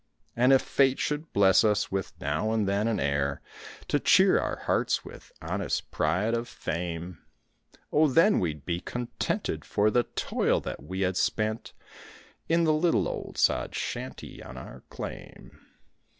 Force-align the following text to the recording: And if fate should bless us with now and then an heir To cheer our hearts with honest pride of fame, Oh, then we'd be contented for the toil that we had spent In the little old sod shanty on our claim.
And 0.35 0.51
if 0.51 0.63
fate 0.63 0.97
should 0.97 1.31
bless 1.31 1.63
us 1.63 1.91
with 1.91 2.19
now 2.19 2.51
and 2.53 2.67
then 2.67 2.87
an 2.87 2.99
heir 2.99 3.39
To 3.89 3.99
cheer 3.99 4.39
our 4.39 4.55
hearts 4.61 5.05
with 5.05 5.31
honest 5.43 5.91
pride 5.91 6.33
of 6.33 6.47
fame, 6.47 7.19
Oh, 7.93 8.07
then 8.07 8.39
we'd 8.39 8.65
be 8.65 8.79
contented 8.79 9.63
for 9.63 9.91
the 9.91 10.01
toil 10.15 10.59
that 10.61 10.81
we 10.81 11.01
had 11.01 11.17
spent 11.17 11.73
In 12.49 12.63
the 12.63 12.73
little 12.73 13.07
old 13.07 13.37
sod 13.37 13.75
shanty 13.75 14.41
on 14.41 14.57
our 14.57 14.81
claim. 14.89 15.63